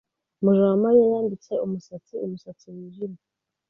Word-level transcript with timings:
Mujawamariya 0.43 1.05
yambitse 1.13 1.51
umusatsi 1.65 2.13
umusatsi 2.25 2.65
wijimye. 2.73 3.21